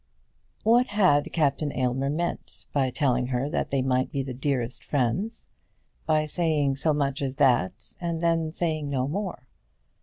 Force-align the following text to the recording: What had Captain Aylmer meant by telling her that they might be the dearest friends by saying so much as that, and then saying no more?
What 0.63 0.87
had 0.87 1.31
Captain 1.31 1.71
Aylmer 1.73 2.09
meant 2.09 2.65
by 2.73 2.89
telling 2.89 3.27
her 3.27 3.47
that 3.51 3.69
they 3.69 3.83
might 3.83 4.11
be 4.11 4.23
the 4.23 4.33
dearest 4.33 4.83
friends 4.83 5.47
by 6.07 6.25
saying 6.25 6.77
so 6.77 6.91
much 6.91 7.21
as 7.21 7.35
that, 7.35 7.93
and 8.01 8.19
then 8.19 8.51
saying 8.51 8.89
no 8.89 9.07
more? 9.07 9.47